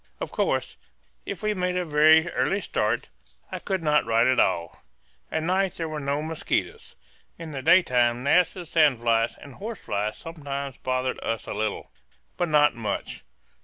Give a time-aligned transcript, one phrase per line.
[0.19, 0.77] Of course,
[1.27, 3.09] if we made a very early start
[3.51, 4.81] I could not write at all.
[5.31, 6.95] At night there were no mosquitoes.
[7.37, 11.91] In the daytime gnats and sand flies and horse flies sometimes bothered us a little,
[12.35, 13.23] but not much.